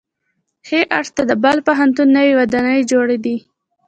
[0.67, 3.37] ښي اړخ ته د بلخ پوهنتون نوې ودانۍ جوړې دي.